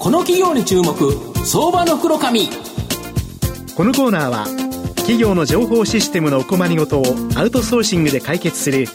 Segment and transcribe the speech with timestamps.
[0.00, 0.94] この企業に注目
[1.44, 2.48] 相場の袋紙
[3.76, 4.46] このコーナーは
[4.96, 7.04] 企業の情報システムのお困りごとを
[7.36, 8.86] アウトソーシングで解決する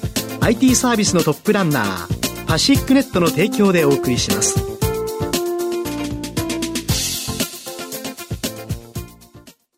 [0.42, 4.76] IT サービスのトップランナーパシックネットの提供でお送りします。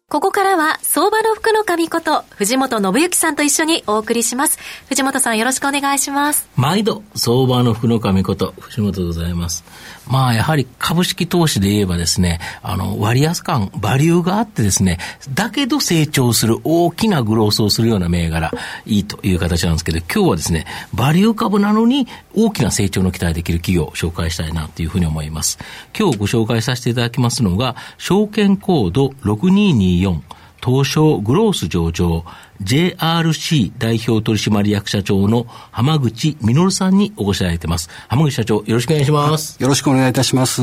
[0.09, 0.86] ここからは相場の
[1.47, 4.59] 福の神こと藤本信之さんと一緒にお送りします。
[4.89, 6.49] 藤本さんよろしくお願いします。
[6.57, 9.63] 毎度相場の福の神こと藤本でございます。
[10.09, 14.97] まあ、やはり株式投資で言えばですね、あの、割安感、バリューがあってですね、
[15.33, 18.51] だけど成長する大きなグロースをするような銘柄、
[18.85, 25.59] いいという形なんですけど、今日はですね、バリュー株なのに大きな成長の期待できる企業を紹介したいなというふうに思います。
[25.97, 30.19] 今日ご紹介させていただきますのが、証券コード6224、
[30.67, 32.25] 東証グロース上場、
[32.61, 37.89] JRC 代表取締役社長の浜口実さんにお越しいただいています。
[38.09, 39.63] 浜口社長、よろしくお願いします。
[39.63, 40.61] よろしくお願いいたします。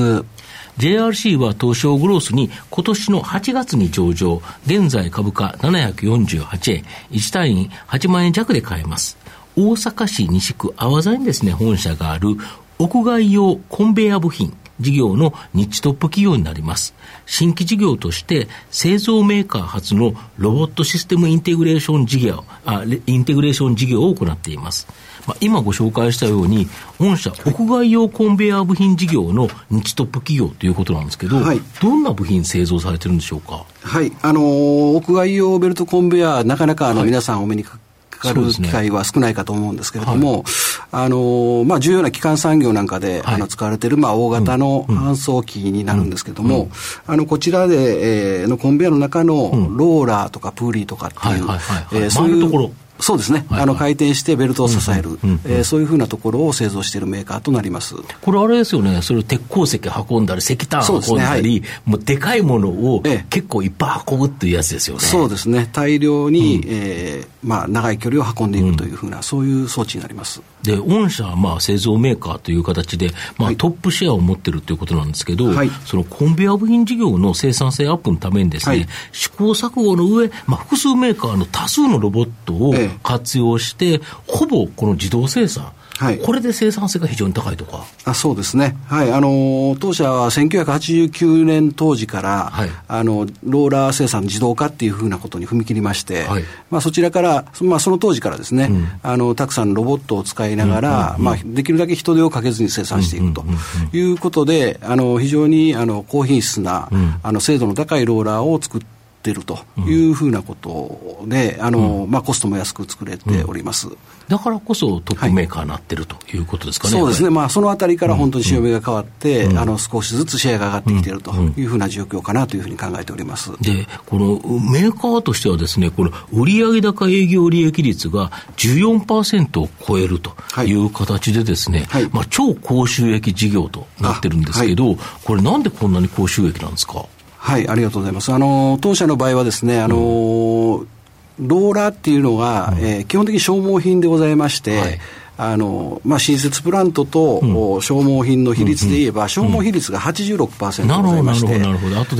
[0.77, 9.17] JRC は東証グロースに今年の8月に上場、現在株価748円、1単位8万円弱で買えます。
[9.57, 12.37] 大阪市西区阿波座にですね、本社がある
[12.79, 16.95] 屋外用コンベヤ部品、事業のニッチトップ企業になります。
[17.27, 24.87] 新規事業として製造メーカー初のロボットシステムインテグレーション事業、あインテグレーション事業を行っています。
[25.27, 33.65] まあ、今ご紹介したように、御社、屋外用コンベヤー部品事業の日トップ企業ということなんですけど、はい、どんな部品製造されてるんでしょうか？
[33.83, 37.79] はい、あのー、屋外用ベルトコンベヤー、なかなかあの、皆さんお目にか
[38.25, 40.45] かる機会は少ないかと思うんですけれども、
[40.91, 46.69] あのまあ、重要な基幹産業なんかで、あの使われている、まあ、大型の搬送機になるんですけれども、
[47.07, 57.97] あのこちらで、えー、のコンベヤの中のローラーとかプーリーとかっていう、えそういうところそうですね、はいはい、あの回転してベルトを支える、うんうん、えー、そういうふうなところを製造しているメーカーとなります。
[58.23, 61.67] これ、あれですよね、それ鉄鉱石運んだり、石炭運んだり、ね。
[61.69, 65.03] はい、もうでかいものを結構いっぱい運ぶっていうやつですよね。
[65.03, 70.41] そうですね、大量に、うん、えー、まあ、長い距離を運んでいくというふうな、そういう装置になります。
[70.65, 87.85] で、御社はまあ製造メーカーという形で、まあ、トップシェアを持ってるということなんですけど、はい、そのコンベア部品事業の生産性アップのためにですね、はい、試行錯誤の上、まあ、複数メーカーの多数のロボットを活用して、ほぼこの自動生産、はい、これで生産性が非常に高いとか。
[88.05, 89.13] あそうですね、はい。
[89.13, 103.45] あの当社は1989年当時から、はい、あのローラー生産自動化っていうふうなことに踏み切りまして、はい、まあ、そちらから、まあ、その当時からですね、うん、あのたくさんロボットを使いながら、まあ、できるだけ人手をかけずに生産していくと。
[103.93, 108.94] いうことで、あの非常にあの高品質な、うん、あの精度の高いローラーを作って
[109.25, 109.59] ってると
[109.89, 113.89] いうふうなことで、あの、まあ、コストも安く作れております。
[114.29, 123.51] だからこそトップメーカーになってるということですかね、はい、そうですね、まあ、そのあたりから本当に潮目が変わって、あの少しずつシェアが上がってきているというふうな状況かなというふうに考えております。
[123.63, 137.07] でこのメーカーとしてはですね、この売上高営業利益率が14%を超えるという形でですね、まあ、超高収益事業となってるんですけど、これなんでこんなに高収益なんですか？
[137.45, 138.33] はい、ありがとうございます。
[138.33, 144.99] あの、当社の場合はですね、あの、うん、ローラーっていうのが、うん、えー、基本的に消耗品でございまして、はい。
[145.37, 151.61] あのまあ、新設プラントと、うん、消耗品の比率で言えば、うん、消耗比率が86%ございまして、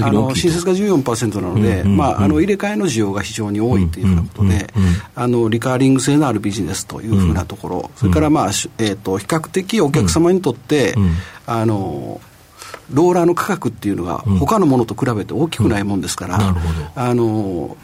[0.03, 4.67] あの新設が14%なので、まあ、あの入れ替えの需要が非常に多いというふうなことで、
[5.15, 10.97] あのリカーリング性のあるビジネスというふうなところ、それから、まあえーと、比較的お客様にとって、
[11.47, 12.21] あの
[12.93, 16.55] ローラーの価格っていうのが、他のものと比べて大きくないもんですから、
[16.95, 17.77] あの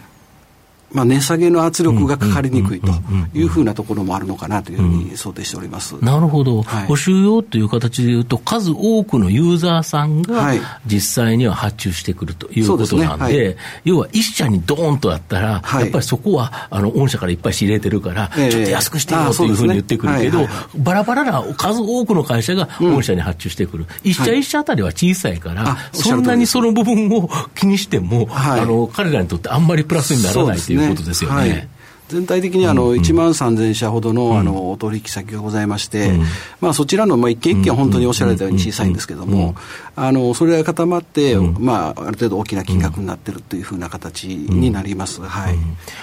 [0.92, 2.88] まあ、値下げの圧力がかかりにくいと
[3.34, 10.52] いうふうなところもあるのかなというふうに想定しております、なるほど、はい、補修用という形でいうと、数多くのユーザーさんが
[10.86, 13.46] 実際には発注してくるということなんで、でね。
[13.46, 20.46] はい、要は一社にドーンとあったら、はい、やっぱりそこはあの御社からいっぱい仕入れてるから、ちょっと安くしてよというふうに言ってくるけど、
[20.76, 31.36] バラバラな数多くの会社が御社に発注してくる、うん、一社一社あたりは小さいから、そんなにその部分を気にしても、あの彼らにとってあんまりプラスにならないといういうことですよね。
[31.36, 31.68] はい
[32.10, 36.10] 全体的にあの1万3000社ほどのあのお取引先がございまして、
[36.60, 39.54] まあ、そちらのまあ一件一件、本当におっしゃられたように小さいんですけれども、
[39.94, 45.56] あのそれが固まって、まあ、ある程度大きな金額になってるというふうな形になります、はい、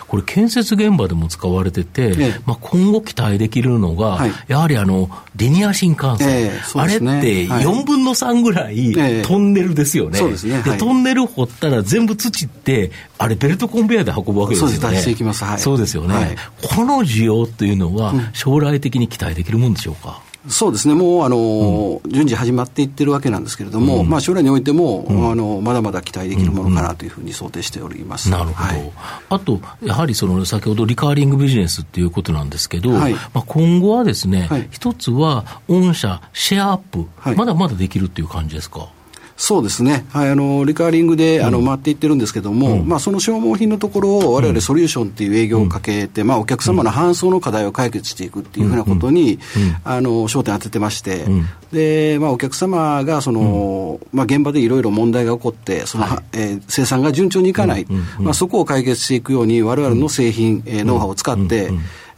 [0.07, 2.13] これ、建設現場でも使われてて、
[2.45, 8.93] まあ、今後期待できるのが、やはりあのリニア新幹線、あれって4分の3ぐらい
[9.23, 10.19] トンネルですよね。
[10.19, 10.63] そうですね。
[10.77, 14.75] トンネル掘ったら全部土って、あれベルトコンベヤーで運ぶわけですよね。
[14.75, 16.35] そうです、はい、そうですよね、はい、
[16.75, 20.21] この需要というのは、将来的に期待できるもんでしょうか？
[20.47, 28.91] そうですね、もうあの、うん、順次始まっていってるわけなんですけれども、うん、まあ、将来においても、うん、あのまだまだ期待できるものかなというふうに想定しております、なるほど、はい、
[29.27, 38.87] あと、やはりその先ほどリカーリングビジネスっていうことなんですけど、はい、まあ、今後はですね、はい、一つは御社、シェアアップ、まだまだできるっていう感じですか？
[39.37, 49.37] そうですね、はい、あのリカーリングで、あの回っていってるんですけども、うん、まあ、その消耗品のところを、われわれソリューションっていう営業をかけて、うん、まあ、お客様の搬送の課題を解決していくっていうふうなことに、
[49.83, 51.25] あの焦点当ててまして、
[51.71, 57.85] でまあ、お客様がその、まあ、現場でいろいろ問題が起こって、その、はい、えー、生産が順調にいかない、
[58.19, 61.69] まあ、そこを解決していくように、われわれの製品、えー、ノウハウを使って、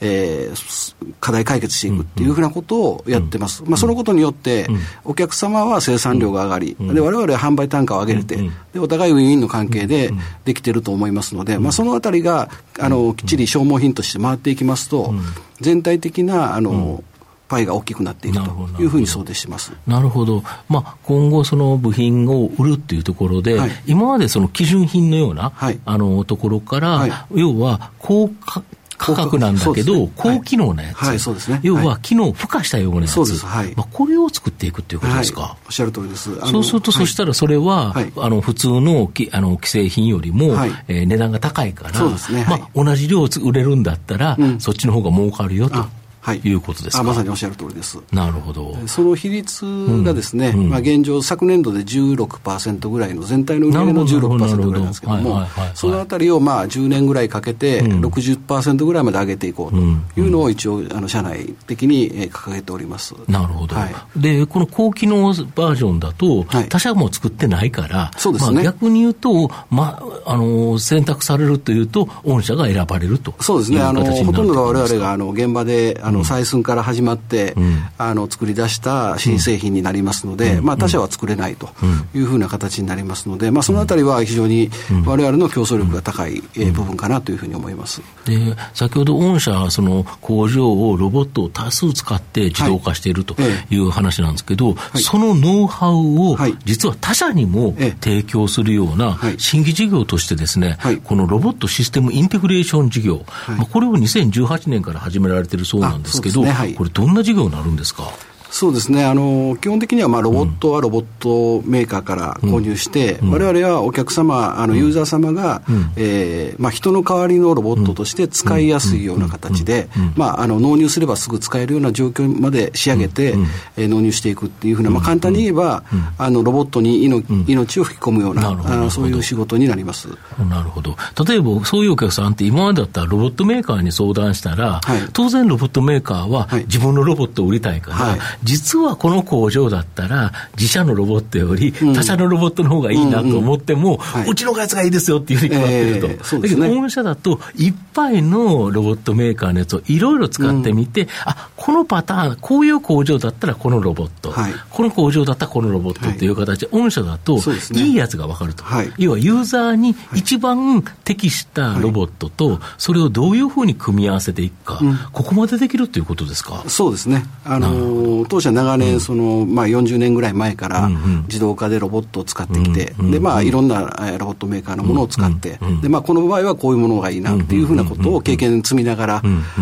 [0.01, 3.63] えー、課題解決していくっていうふうなことをやってます。
[3.65, 4.67] まあ、そのことによって、
[5.03, 8.37] お客様は生産量が上がり、で我々は販売単価を上げれて、
[8.73, 10.11] でお互いウィンウィンの関係で
[10.45, 12.49] できてると思いますので、まあ、そのあたりが
[12.79, 15.13] あのきっちり消耗品として回っていきますと、
[15.59, 17.03] 全体的なあの、
[17.49, 19.73] パイが大きくなっているというふうに想定してます。
[19.87, 28.63] なるほど、まあ、今後、その部品を売るっていうところで、はい、今までその基準品のような、はい、あのところから、はい、要は高価
[28.99, 31.19] 価格なんだけど、高機能なやつ、はい。
[31.19, 33.45] そうですね、要は機能を付加したようなやつ、そうです。
[33.45, 33.73] はい。
[33.75, 35.57] まあ、これを作っていくっていうことですか？
[35.65, 36.29] おっしゃる通りです。
[36.45, 40.71] そうすると、そしたらそれは、あの普通のきあの既製品よりも、はい。
[40.87, 42.45] えー、値段が高いから、そうですね。
[42.49, 45.85] まあ、同じ量売れるんだったら、そっちの方が儲かるよと。
[46.29, 47.03] はい、いうことですか？
[47.03, 47.97] まさにおっしゃる通りです。
[48.11, 48.75] なるほど。
[48.87, 49.65] その比率
[50.03, 50.59] がですね、うん。
[50.59, 63.15] うん、まあ、現状、昨年度で16%ぐらいの、全体の売り上げの16%ぐらいなんですけども、そのあたりをまあ10年ぐらいかけて、60%ぐらいまで上げていこうというのを一応、あの社内的に掲げております。
[63.27, 68.55] なるほど、はい、でこの高機能バージョンだと、他社も作ってないから、そうですね。
[68.55, 81.69] まあ、逆に言うと、まあ、あの選択されるというと、御社が選ばれるとそうですね、あのほとんどがわれわれがあの現場であの採寸から始まって、うん、あの作り出した新製品になりますので、うん、まあ、他社は作れないと
[82.13, 84.69] いうふうな形になりますので、まあ、そのあたりは非常に
[85.05, 88.01] われわれの競争力が高い、え部分かなというふうに思います。
[88.25, 93.35] で先ほど御社、その工場をロボットを多数使って自動化していると
[93.69, 93.79] い。
[93.79, 108.11] う話なんですけど、はい、そのノウハウを実は他社にも提供するような新規事業としてですね、はい、このロボットシステムインテグレーション事業、まあ、これを2018年から始められているそうなんですけど、ねはい、これ、どんな事業になるんですか？
[108.51, 109.05] そうですね。
[109.05, 123.35] あの基本的にはまあロボットはロボットメーカーから購入して、われわれはお客様、あのユーザー様が、うん、えー、まあ、人の代わりのロボットとして使いやすいような形で、まあ、あの納入すればすぐ使えるような状況まで仕上げて、
[123.77, 125.83] えー、納入していくっていうふうな、まあ、簡単に言えば、
[126.17, 130.09] あのロボットに命を吹き込むような、あそういう仕事になります。
[130.49, 146.07] なるほど、例えばそういうお客さんって、今までだったらロボットメーカーに相談したら、はい、当然、ロボットメーカーは自分のロボットを売りたいから、はい実はこの工場だったら、自社のロボットより他社のロボットの方がいいなと思っても、うちのやつがいいですよっていうふうに決まってると。
[146.07, 156.29] えー、だけど、御社だと、いっぱいのロボットメーカーのやつをいろいろ使ってみて、うん、あこのパターン、こういう工場だったらこのロボット、はい、この工場だったらこのロボットってい。
[156.29, 157.39] う形で、御社だと、
[157.73, 164.79] いいやつが分かると、はい、要はユーザーに一番適したロボットと、それをどういうふうに組み合わせていくか、
[165.11, 166.63] ここまでできるということですか？
[166.67, 167.25] そうですね。
[167.43, 170.89] あの当社長長年、そのまあ、40年ぐらい前から
[171.27, 173.81] 自動化でロボットを使ってきて、でまあ、いろんな
[174.17, 179.21] ロボットメーカーのものを使って、でまあ、この場合はこういうものがいいなっていうふうなことを経験積みながら、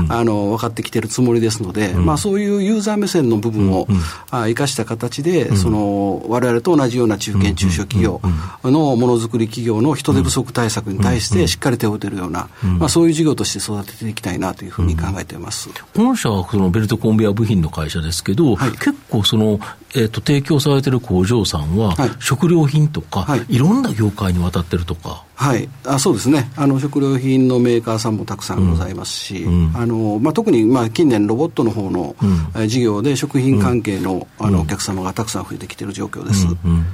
[0.10, 3.88] あの分かってきてるつもりですので、まあ、そういうユーザー目線の部分を
[4.32, 8.22] 生かした形で、その我々と同じような中堅・中小企業
[8.64, 15.70] のものづくり企業の人手不足対策に対してしっかり手を打てるような、まあ、そういう事業として育てていきたいなというふうに考えています。
[15.96, 19.60] 本社はそのベルトコンベヤ部品の会社ですけど、はい、結構その、
[19.96, 25.24] えーと、提供されてる工場さんは、はい、食料品とか、はい、いろんな業界にわたってるとか。
[25.36, 26.52] はい、あそうですね。
[26.56, 29.72] あの、食料品のメーカーさんもたくさんございますし、うん。
[29.76, 32.16] あのまあ、特に、まあ、近年、ロボットの方の、
[32.56, 36.48] うん、事業で食品関係の,、あのお客様がたくさん増えてきている状況です。
[36.48, 36.86] うんうん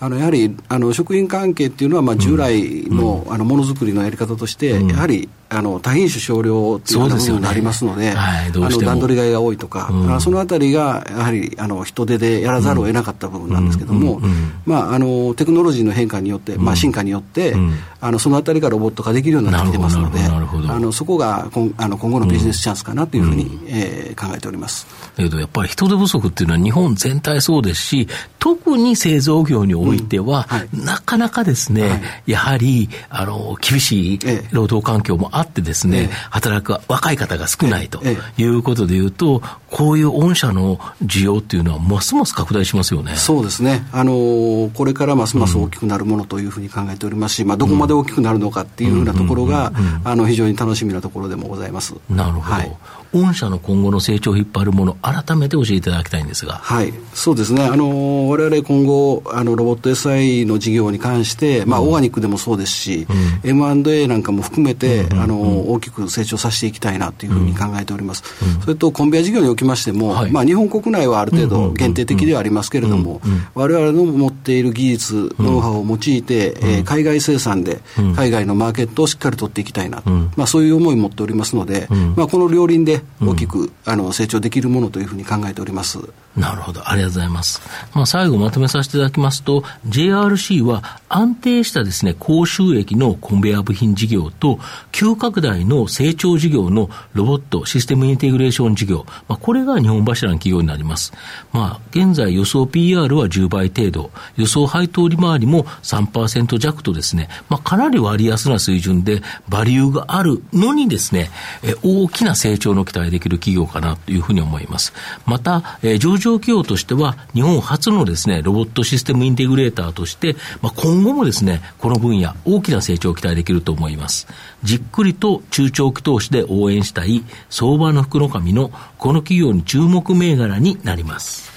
[0.00, 14.20] あのやはりあの食品関係っていうのは、まあ、従来の,、あのものづくりのやり方として、やはりあの多品種少量っていう部分になりますので、はい、あの段取りがいが多いとか、うん、そのあたりがやはりあの人手でやらざるを得なかった部分なんですけども、
[14.66, 17.54] まあ、あのテクノロジーの変化によって、まあ、進化によって、
[18.00, 24.86] あのそのあたりがロボット化できるようになってきてますので、あのそこが今あの今後のビジネスチャンスかなというふうに、うえー、考えております。
[25.16, 34.18] だけどやっぱり人手不足っていうのは、日本全体そうですし、特に製造業においては、はい、なかなかですね、はい、やはりあの厳しい
[34.52, 38.02] 労働環境もあってですね、働く若い方が少ないと
[38.36, 43.16] いうことでいうと、こういう御社の需要っていうのは、ますます拡大しますよね。
[43.16, 43.86] そうですね。
[43.92, 49.72] あの、これからますます大きくなるものというふうに考えておりますし、まあ、どこまで大きくなるのかっていうふうなところが、
[50.04, 51.94] あの、非常に楽しみなところでもございます。
[52.08, 52.42] なるほど。
[52.42, 52.76] はい、
[53.12, 56.54] 御社の今後の成長を引っ張るもの、改めて教えていただきたいんですが。
[56.54, 63.06] はい、そうですね、あの我々今後、あのロボット SI の事業に関して、まあ、オーガニックでもそうですし、
[63.44, 68.22] うん、M&A なんかも含めて、うん、あの大きく成長させていきたいなというふうに考えております。
[68.44, 73.20] うん、それと、コンベア事業におきましても、はい、まあ、日本国内はある程度限定的ではありますけれども、
[73.54, 77.80] われわれの持っている技術、ノウハウを用いて、えー、海外生産で、
[78.16, 80.02] 海外のマーケットをしっかり取っていきたいな、
[80.36, 85.98] まあ、そういう思いを持っておりますので、まあ、この両輪で大きく、あの成長できるものというふうに考えております。
[86.38, 86.88] なるほど。
[86.88, 87.60] ありがとうございます。
[87.94, 94.60] まあ、最後まとめさせていただきますと、JRC は安定したですね、高収益のコンベヤ部品事業と、
[94.92, 101.12] 急拡大の成長事業のロボット、システムインテグレーション事業、まあ、これが日本柱の企業になります。
[101.52, 111.30] まあ、現在予想 PR は10倍程度、予想配当利回りも3%弱とですね、まあ、かなり割安な水準で、バリューがあるのにですね、
[111.62, 114.92] え大きな成長の期待できる企業かなというふうに思います。
[115.26, 124.26] また、え上場企業としては、日本初のですね、ロボットシステムインテグレーターとして、まあ、今後もですね、この分野、大きな成長を期待できると思います。
[124.62, 131.50] じっくりと中長期投資で応援したい、相場の福の神のこの企業に注目銘柄になります。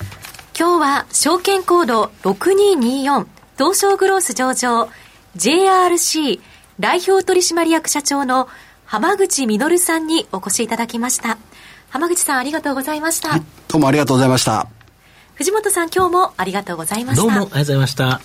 [0.58, 3.26] 今日は、証券コード6224、
[3.58, 4.90] 東証グロース上場、
[5.38, 6.40] JRC
[6.80, 8.48] 代表取締役社長の
[8.86, 11.38] 浜口実さんにお越しいただきました。
[11.92, 14.68] 浜口さんありがとうございました、はい、どうもありがとうございました。
[15.36, 17.22] 藤本さん今日もありがとうございました。
[17.22, 18.22] どうもありがとうございました。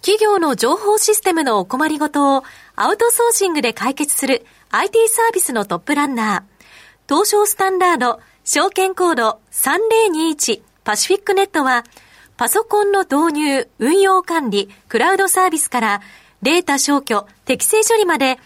[0.00, 2.44] 企業の情報システムのお困りごとを
[2.76, 6.64] アウトソーシングで解決する IT サービスのトップランナー。
[7.08, 11.84] 東証スタンダード証券コード3021パシフィックネットは
[12.38, 16.00] パソコンの導入、運用管理、クラウドサービスから
[16.40, 18.38] データ消去、適正処理まで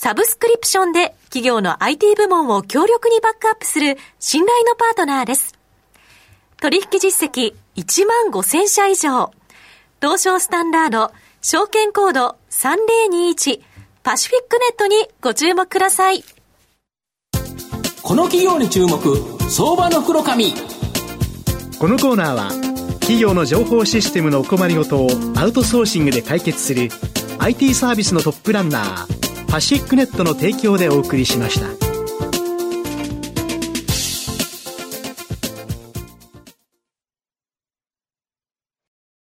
[0.00, 5.58] サブスクリプションで企業の IT 部門を強力にバックアップする信頼のパートナーです。
[6.60, 9.32] 取引実績1万5000社以上。
[10.00, 11.10] 東証スタンダード、
[11.42, 13.60] 証券コード3021
[14.04, 16.22] パシフィックネットにご注目ください。
[18.00, 19.00] この企業に注目、
[19.50, 20.54] 相場の黒髪。
[21.80, 22.50] このコーナーは、
[23.00, 26.88] 企業の情報システムのお困りごとをアウトソーシングで解決する
[27.40, 31.87] IT サービスのトップランナー、パシックネットの提供でお送りしました。